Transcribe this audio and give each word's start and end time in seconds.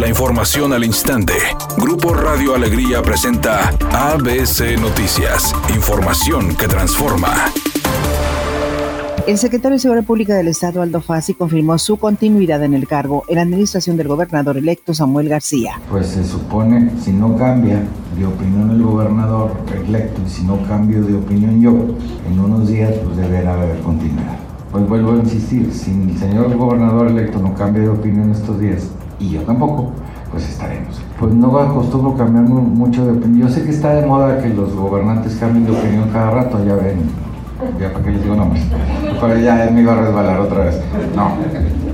La 0.00 0.08
información 0.08 0.72
al 0.72 0.82
instante. 0.82 1.34
Grupo 1.76 2.14
Radio 2.14 2.54
Alegría 2.54 3.02
presenta 3.02 3.68
ABC 3.92 4.80
Noticias. 4.80 5.54
Información 5.74 6.56
que 6.56 6.66
transforma. 6.68 7.28
El 9.26 9.36
secretario 9.36 9.76
de 9.76 9.80
Seguridad 9.80 10.06
Pública 10.06 10.34
del 10.34 10.48
Estado, 10.48 10.80
Aldo 10.80 11.02
Fassi, 11.02 11.34
confirmó 11.34 11.76
su 11.76 11.98
continuidad 11.98 12.64
en 12.64 12.72
el 12.72 12.88
cargo 12.88 13.24
en 13.28 13.36
la 13.36 13.42
administración 13.42 13.98
del 13.98 14.08
gobernador 14.08 14.56
electo 14.56 14.94
Samuel 14.94 15.28
García. 15.28 15.78
Pues 15.90 16.06
se 16.06 16.24
supone, 16.24 16.92
si 16.98 17.12
no 17.12 17.36
cambia 17.36 17.82
de 18.16 18.24
opinión 18.24 18.70
el 18.70 18.82
gobernador 18.82 19.52
electo 19.86 20.22
y 20.26 20.30
si 20.30 20.44
no 20.44 20.66
cambio 20.66 21.02
de 21.04 21.14
opinión 21.14 21.60
yo, 21.60 21.72
en 22.26 22.40
unos 22.40 22.66
días 22.68 22.94
pues 23.04 23.18
deberá 23.18 23.52
haber 23.52 23.78
continuidad. 23.80 24.38
Pues 24.72 24.88
vuelvo 24.88 25.12
a 25.12 25.16
insistir, 25.16 25.70
si 25.74 25.90
el 25.90 26.16
señor 26.18 26.56
gobernador 26.56 27.08
electo 27.08 27.38
no 27.38 27.54
cambia 27.54 27.82
de 27.82 27.88
opinión 27.90 28.30
estos 28.30 28.58
días, 28.58 28.88
y 29.20 29.30
yo 29.30 29.42
tampoco, 29.42 29.90
pues 30.30 30.48
estaremos. 30.48 31.00
Pues 31.18 31.32
no 31.34 31.56
acostumbro 31.58 32.16
cambiar 32.16 32.44
mucho 32.44 33.04
de 33.04 33.12
opinión. 33.12 33.48
Yo 33.48 33.54
sé 33.54 33.62
que 33.64 33.70
está 33.70 33.94
de 33.94 34.06
moda 34.06 34.42
que 34.42 34.48
los 34.48 34.74
gobernantes 34.74 35.36
cambien 35.36 35.66
de 35.66 35.72
opinión 35.72 36.08
cada 36.10 36.30
rato, 36.30 36.64
ya 36.64 36.74
ven 36.74 37.29
ya 37.78 37.92
para 37.92 38.04
qué 38.04 38.10
les 38.10 38.22
digo 38.22 38.36
nombres, 38.36 38.62
pero 39.20 39.38
ya 39.38 39.68
me 39.72 39.82
iba 39.82 39.92
a 39.92 40.00
resbalar 40.00 40.40
otra 40.40 40.64
vez. 40.64 40.80
No, 41.14 41.36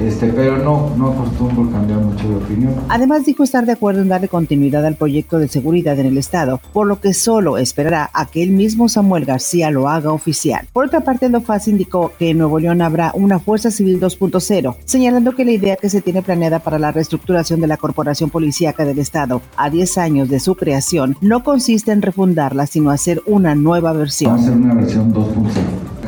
este, 0.00 0.28
pero 0.28 0.58
no, 0.58 0.90
no 0.96 1.10
acostumbro 1.10 1.70
cambiar 1.70 2.00
mucho 2.00 2.28
de 2.28 2.36
opinión. 2.36 2.74
Además 2.88 3.24
dijo 3.24 3.44
estar 3.44 3.64
de 3.66 3.72
acuerdo 3.72 4.02
en 4.02 4.08
darle 4.08 4.28
continuidad 4.28 4.84
al 4.84 4.96
proyecto 4.96 5.38
de 5.38 5.48
seguridad 5.48 5.98
en 5.98 6.06
el 6.06 6.18
Estado, 6.18 6.60
por 6.72 6.86
lo 6.86 7.00
que 7.00 7.14
solo 7.14 7.56
esperará 7.56 8.10
a 8.12 8.26
que 8.26 8.42
el 8.42 8.50
mismo 8.50 8.88
Samuel 8.88 9.24
García 9.24 9.70
lo 9.70 9.88
haga 9.88 10.12
oficial. 10.12 10.66
Por 10.72 10.86
otra 10.86 11.00
parte, 11.00 11.28
Lofaz 11.28 11.68
indicó 11.68 12.12
que 12.18 12.30
en 12.30 12.38
Nuevo 12.38 12.58
León 12.58 12.82
habrá 12.82 13.12
una 13.14 13.38
Fuerza 13.38 13.70
Civil 13.70 14.00
2.0, 14.00 14.76
señalando 14.84 15.36
que 15.36 15.44
la 15.44 15.52
idea 15.52 15.76
que 15.76 15.88
se 15.88 16.00
tiene 16.02 16.22
planeada 16.22 16.58
para 16.58 16.78
la 16.78 16.90
reestructuración 16.90 17.60
de 17.60 17.68
la 17.68 17.76
Corporación 17.76 18.30
Policíaca 18.30 18.84
del 18.84 18.98
Estado 18.98 19.40
a 19.56 19.70
10 19.70 19.98
años 19.98 20.28
de 20.28 20.40
su 20.40 20.56
creación 20.56 21.16
no 21.20 21.44
consiste 21.44 21.92
en 21.92 22.02
refundarla, 22.02 22.66
sino 22.66 22.90
hacer 22.90 23.22
una 23.26 23.54
nueva 23.54 23.92
versión. 23.92 24.32
Vamos 24.32 24.46
a 24.46 24.50
hacer 24.50 24.62
una 24.62 24.74
versión 24.74 25.14
2.0 25.14 25.51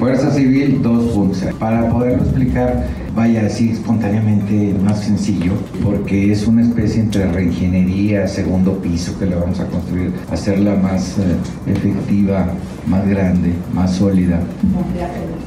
Fuerza 0.05 0.31
Civil 0.33 0.83
2.0. 0.83 1.55
Para 1.55 1.89
poderlo 1.89 2.25
explicar, 2.25 2.85
vaya 3.17 3.47
así 3.47 3.71
espontáneamente 3.71 4.77
más 4.85 5.01
sencillo, 5.01 5.53
porque 5.83 6.31
es 6.31 6.47
una 6.47 6.61
especie 6.61 7.01
entre 7.01 7.27
reingeniería, 7.33 8.29
segundo 8.29 8.75
piso 8.83 9.19
que 9.19 9.25
le 9.25 9.35
vamos 9.35 9.61
a 9.61 9.67
construir, 9.67 10.13
hacerla 10.31 10.75
más 10.75 11.17
eh, 11.17 11.37
efectiva, 11.69 12.49
más 12.87 13.09
grande, 13.09 13.55
más 13.75 13.93
sólida, 13.93 14.41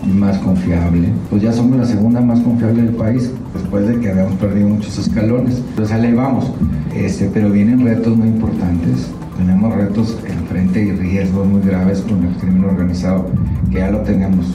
más 0.03 0.39
confiable. 0.39 1.09
Pues 1.29 1.43
ya 1.43 1.53
somos 1.53 1.77
la 1.77 1.85
segunda 1.85 2.19
más 2.19 2.39
confiable 2.39 2.81
del 2.81 2.95
país, 2.95 3.29
después 3.53 3.87
de 3.87 3.99
que 3.99 4.09
habíamos 4.09 4.37
perdido 4.37 4.69
muchos 4.69 4.97
escalones. 4.97 5.57
Entonces 5.69 5.95
ahí 5.95 6.13
vamos, 6.13 6.51
este, 6.95 7.29
pero 7.31 7.51
vienen 7.51 7.85
retos 7.85 8.17
muy 8.17 8.29
importantes 8.29 9.07
tenemos 9.37 9.73
retos 9.75 10.17
enfrente 10.27 10.81
y 10.81 10.91
riesgos 10.91 11.47
muy 11.47 11.61
graves 11.61 12.01
con 12.01 12.23
el 12.23 12.33
crimen 12.37 12.65
organizado, 12.65 13.29
ya 13.77 13.91
lo 13.91 13.99
tenemos 14.01 14.45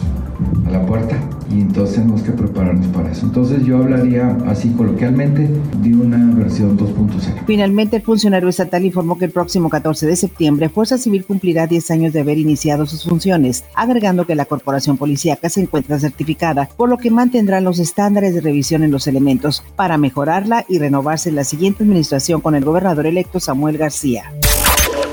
a 0.66 0.70
la 0.70 0.84
puerta 0.84 1.16
y 1.50 1.60
entonces 1.60 1.96
tenemos 1.96 2.22
que 2.22 2.32
prepararnos 2.32 2.86
para 2.88 3.10
eso. 3.10 3.26
Entonces 3.26 3.64
yo 3.64 3.78
hablaría 3.78 4.36
así 4.46 4.70
coloquialmente 4.70 5.48
de 5.82 5.94
una 5.94 6.34
versión 6.34 6.78
2.0. 6.78 7.44
Finalmente, 7.46 7.96
el 7.96 8.02
funcionario 8.02 8.48
estatal 8.48 8.84
informó 8.84 9.18
que 9.18 9.26
el 9.26 9.30
próximo 9.30 9.68
14 9.68 10.06
de 10.06 10.16
septiembre 10.16 10.68
Fuerza 10.68 10.96
Civil 10.96 11.24
cumplirá 11.24 11.66
10 11.66 11.90
años 11.90 12.12
de 12.12 12.20
haber 12.20 12.38
iniciado 12.38 12.86
sus 12.86 13.04
funciones, 13.04 13.64
agregando 13.74 14.26
que 14.26 14.34
la 14.34 14.46
corporación 14.46 14.96
policíaca 14.96 15.48
se 15.50 15.60
encuentra 15.60 15.98
certificada, 15.98 16.68
por 16.76 16.88
lo 16.88 16.96
que 16.96 17.10
mantendrá 17.10 17.60
los 17.60 17.78
estándares 17.78 18.34
de 18.34 18.40
revisión 18.40 18.82
en 18.82 18.90
los 18.90 19.06
elementos 19.06 19.62
para 19.76 19.98
mejorarla 19.98 20.64
y 20.68 20.78
renovarse 20.78 21.28
en 21.28 21.36
la 21.36 21.44
siguiente 21.44 21.84
administración 21.84 22.40
con 22.40 22.54
el 22.54 22.64
gobernador 22.64 23.06
electo 23.06 23.40
Samuel 23.40 23.76
García. 23.76 24.32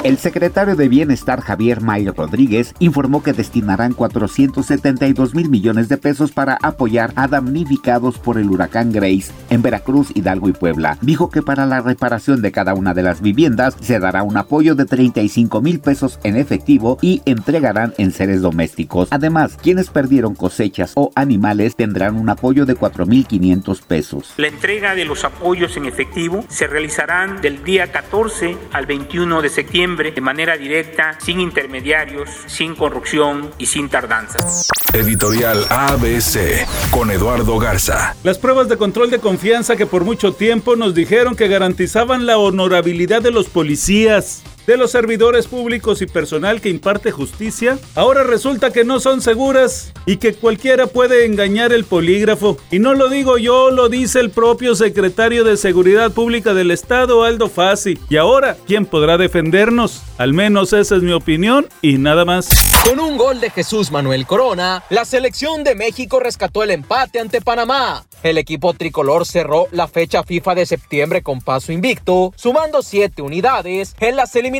El 0.02 0.18
secretario 0.18 0.78
de 0.78 0.88
Bienestar 0.88 1.42
Javier 1.42 1.82
Mayo 1.82 2.14
Rodríguez 2.16 2.74
informó 2.80 3.22
que 3.22 3.34
destinarán 3.34 3.92
472 3.92 5.36
mil 5.36 5.50
millones 5.50 5.90
de 5.90 5.98
pesos 5.98 6.32
para 6.32 6.58
apoyar 6.62 7.12
a 7.18 7.28
damnificados 7.28 8.18
por 8.18 8.38
el 8.38 8.50
huracán 8.50 8.94
Grace 8.94 9.34
en 9.50 9.62
Veracruz, 9.62 10.12
Hidalgo 10.16 10.48
y 10.48 10.54
Puebla. 10.54 10.98
Dijo 11.02 11.30
que 11.30 11.42
para 11.42 11.66
la 11.66 11.82
reparación 11.82 12.42
de 12.42 12.54
cada 12.54 12.76
una 12.76 12.94
de 12.94 13.04
las 13.04 13.20
viviendas 13.20 13.76
se 13.82 14.00
dará 14.00 14.24
un 14.24 14.38
apoyo 14.38 14.74
de 14.74 14.86
35 14.86 15.62
mil 15.62 15.82
pesos 15.82 16.18
en 16.24 16.38
efectivo 16.38 16.98
y 17.02 17.22
entregarán 17.26 17.94
en 17.98 18.14
seres 18.14 18.42
domésticos. 18.42 19.10
Además, 19.12 19.58
quienes 19.62 19.90
perdieron 19.90 20.34
cosechas 20.34 20.94
o 20.96 21.12
animales 21.16 21.76
tendrán 21.76 22.16
un 22.16 22.30
apoyo 22.30 22.66
de 22.66 22.78
4.500 22.78 23.82
pesos. 23.82 24.34
La 24.38 24.48
entrega 24.48 24.96
de 24.96 25.04
los 25.04 25.26
apoyos 25.26 25.76
en 25.76 25.88
efectivo 25.88 26.46
se 26.48 26.68
realizarán 26.68 27.42
del 27.42 27.66
día 27.66 27.92
14 27.92 28.58
al 28.72 28.86
21 28.86 29.42
de 29.42 29.50
septiembre 29.50 29.89
de 29.98 30.22
manera 30.22 30.58
directa, 30.58 31.18
sin 31.20 31.40
intermediarios, 31.40 32.30
sin 32.48 32.76
corrupción 32.76 33.52
y 33.58 33.66
sin 33.66 33.90
tardanzas. 33.90 34.68
Editorial 34.94 35.66
ABC 35.70 36.66
con 36.92 37.12
Eduardo 37.12 37.60
Garza. 37.60 38.16
Las 38.24 38.38
pruebas 38.38 38.70
de 38.70 38.78
control 38.78 39.12
de 39.12 39.20
confianza 39.20 39.76
que 39.76 39.86
por 39.86 40.04
mucho 40.04 40.34
tiempo 40.34 40.76
nos 40.76 40.96
dijeron 40.96 41.36
que 41.36 41.48
garantizaban 41.48 42.26
la 42.26 42.38
honorabilidad 42.38 43.22
de 43.22 43.32
los 43.32 43.50
policías, 43.50 44.44
de 44.70 44.78
los 44.78 44.92
servidores 44.92 45.48
públicos 45.48 46.00
y 46.04 46.06
personal 46.06 46.62
que 46.62 46.70
imparte 46.70 47.10
justicia, 47.10 47.80
ahora 47.96 48.22
resulta 48.22 48.72
que 48.72 48.84
no 48.84 49.00
son 49.00 49.20
seguras 49.20 49.94
y 50.06 50.18
que 50.18 50.36
cualquiera 50.36 50.86
puede 50.86 51.26
engañar 51.26 51.74
el 51.74 51.86
polígrafo. 51.86 52.56
Y 52.70 52.78
no 52.78 52.94
lo 52.94 53.10
digo 53.10 53.40
yo, 53.40 53.72
lo 53.72 53.90
dice 53.90 54.20
el 54.20 54.30
propio 54.30 54.76
secretario 54.76 55.44
de 55.44 55.58
Seguridad 55.58 56.12
Pública 56.12 56.54
del 56.54 56.70
Estado, 56.70 57.24
Aldo 57.24 57.50
Fassi. 57.50 57.98
Y 58.10 58.18
ahora, 58.18 58.58
¿quién 58.68 58.86
podrá 58.86 59.18
defendernos? 59.18 60.04
Al 60.20 60.34
menos 60.34 60.72
esa 60.72 60.98
es 60.98 61.02
mi 61.02 61.14
opinión 61.14 61.68
y 61.82 61.98
nada 61.98 62.24
más. 62.24 62.48
Con 62.88 63.00
un 63.00 63.18
gol 63.18 63.42
de 63.42 63.50
Jesús 63.50 63.92
Manuel 63.92 64.28
Corona, 64.28 64.84
la 64.92 65.04
selección 65.04 65.64
de 65.64 65.74
México 65.74 66.20
rescató 66.20 66.62
el 66.62 66.70
empate 66.70 67.20
ante 67.20 67.42
Panamá. 67.42 68.06
El 68.22 68.38
equipo 68.38 68.74
tricolor 68.74 69.26
cerró 69.26 69.68
la 69.72 69.88
fecha 69.88 70.24
FIFA 70.24 70.56
de 70.56 70.66
septiembre 70.66 71.24
con 71.24 71.40
paso 71.42 71.72
invicto, 71.72 72.34
sumando 72.36 72.82
siete 72.82 73.22
unidades 73.22 73.96
en 74.00 74.18
las 74.18 74.36
eliminatorias 74.36 74.59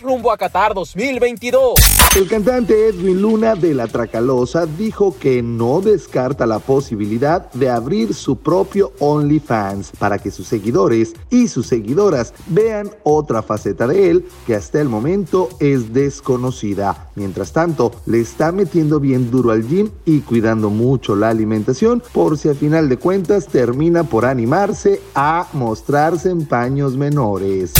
rumbo 0.00 0.30
a 0.30 0.36
Qatar 0.36 0.74
2022. 0.74 1.80
El 2.16 2.28
cantante 2.28 2.88
Edwin 2.88 3.22
Luna 3.22 3.54
de 3.54 3.72
La 3.72 3.86
Tracalosa 3.86 4.66
dijo 4.66 5.16
que 5.18 5.42
no 5.42 5.80
descarta 5.80 6.46
la 6.46 6.58
posibilidad 6.58 7.50
de 7.52 7.70
abrir 7.70 8.12
su 8.12 8.36
propio 8.36 8.92
OnlyFans 8.98 9.92
para 9.98 10.18
que 10.18 10.30
sus 10.30 10.46
seguidores 10.46 11.14
y 11.30 11.48
sus 11.48 11.66
seguidoras 11.66 12.34
vean 12.48 12.90
otra 13.02 13.42
faceta 13.42 13.86
de 13.86 14.10
él 14.10 14.26
que 14.46 14.54
hasta 14.54 14.80
el 14.80 14.88
momento 14.88 15.48
es 15.58 15.92
desconocida. 15.92 17.08
Mientras 17.14 17.52
tanto, 17.52 17.92
le 18.06 18.20
está 18.20 18.52
metiendo 18.52 19.00
bien 19.00 19.30
duro 19.30 19.52
al 19.52 19.66
gym 19.66 19.90
y 20.04 20.20
cuidando 20.20 20.68
mucho 20.68 21.16
la 21.16 21.30
alimentación 21.30 22.02
por 22.12 22.36
si 22.36 22.48
a 22.48 22.54
final 22.54 22.88
de 22.88 22.98
cuentas 22.98 23.46
termina 23.46 24.04
por 24.04 24.26
animarse 24.26 25.00
a 25.14 25.46
mostrarse 25.52 26.30
en 26.30 26.44
paños 26.44 26.96
menores. 26.96 27.72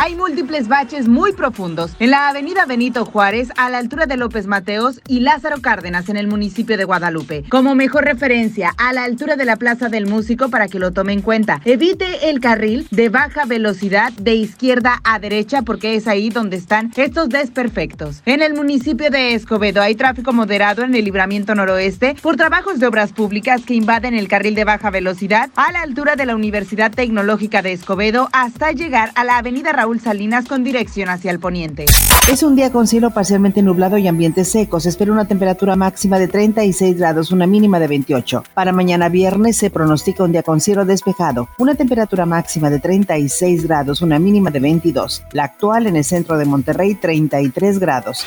Hay 0.00 0.16
múltiples 0.16 0.68
baches 0.68 1.06
muy 1.06 1.32
profundos 1.32 1.94
en 1.98 2.10
la 2.10 2.28
avenida 2.28 2.66
Benito 2.66 3.04
Juárez 3.04 3.50
a 3.56 3.70
la 3.70 3.78
altura 3.78 4.06
de 4.06 4.16
López 4.16 4.46
Mateos 4.46 5.00
y 5.06 5.20
Lázaro 5.20 5.60
Cárdenas 5.60 6.08
en 6.08 6.16
el 6.16 6.26
municipio 6.26 6.76
de 6.76 6.84
Guadalupe. 6.84 7.44
Como 7.48 7.74
mejor 7.74 8.04
referencia, 8.04 8.72
a 8.78 8.92
la 8.92 9.04
altura 9.04 9.36
de 9.36 9.44
la 9.44 9.56
Plaza 9.56 9.88
del 9.88 10.06
Músico 10.06 10.48
para 10.48 10.66
que 10.66 10.78
lo 10.78 10.92
tome 10.92 11.12
en 11.12 11.20
cuenta. 11.20 11.60
Evite 11.64 12.30
el 12.30 12.40
carril 12.40 12.88
de 12.90 13.10
baja 13.10 13.44
velocidad 13.44 14.12
de 14.14 14.34
izquierda 14.34 15.00
a 15.04 15.18
derecha 15.18 15.62
porque 15.62 15.94
es 15.94 16.08
ahí 16.08 16.30
donde 16.30 16.56
están 16.56 16.90
estos 16.96 17.28
desperfectos. 17.28 18.22
En 18.24 18.42
el 18.42 18.54
municipio 18.54 19.10
de 19.10 19.34
Escobedo 19.34 19.82
hay 19.82 19.94
tráfico 19.94 20.32
moderado 20.32 20.82
en 20.82 20.94
el 20.94 21.04
libramiento 21.04 21.54
noroeste 21.54 22.16
por 22.20 22.36
trabajos 22.36 22.80
de 22.80 22.86
obras 22.86 23.12
públicas 23.12 23.62
que 23.64 23.74
invaden 23.74 24.14
el 24.14 24.28
carril 24.28 24.54
de 24.54 24.64
baja 24.64 24.90
velocidad 24.90 25.50
a 25.54 25.70
la 25.70 25.82
altura 25.82 26.16
de 26.16 26.26
la 26.26 26.34
Universidad 26.34 26.90
Tecnológica 26.90 27.62
de 27.62 27.72
Escobedo 27.72 28.28
hasta 28.32 28.72
llegar 28.72 29.12
a 29.14 29.24
la 29.24 29.38
avenida 29.38 29.72
Raúl 29.82 30.00
Salinas 30.00 30.46
con 30.46 30.62
dirección 30.62 31.08
hacia 31.08 31.32
el 31.32 31.40
poniente. 31.40 31.86
Es 32.30 32.44
un 32.44 32.54
día 32.54 32.70
con 32.70 32.86
cielo 32.86 33.10
parcialmente 33.10 33.62
nublado 33.62 33.98
y 33.98 34.06
ambientes 34.06 34.48
secos. 34.48 34.86
espera 34.86 35.10
una 35.10 35.24
temperatura 35.24 35.74
máxima 35.74 36.20
de 36.20 36.28
36 36.28 36.96
grados, 36.96 37.32
una 37.32 37.48
mínima 37.48 37.80
de 37.80 37.88
28. 37.88 38.44
Para 38.54 38.70
mañana 38.70 39.08
viernes 39.08 39.56
se 39.56 39.70
pronostica 39.70 40.22
un 40.22 40.30
día 40.30 40.44
con 40.44 40.60
cielo 40.60 40.84
despejado. 40.84 41.48
Una 41.58 41.74
temperatura 41.74 42.26
máxima 42.26 42.70
de 42.70 42.78
36 42.78 43.66
grados, 43.66 44.02
una 44.02 44.20
mínima 44.20 44.52
de 44.52 44.60
22. 44.60 45.24
La 45.32 45.42
actual 45.42 45.88
en 45.88 45.96
el 45.96 46.04
centro 46.04 46.38
de 46.38 46.44
Monterrey, 46.44 46.94
33 46.94 47.80
grados. 47.80 48.24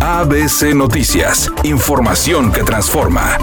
ABC 0.00 0.74
Noticias. 0.74 1.50
Información 1.64 2.52
que 2.52 2.62
transforma. 2.62 3.38